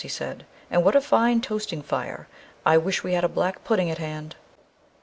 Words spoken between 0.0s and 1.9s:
he said, "and what a fine toasting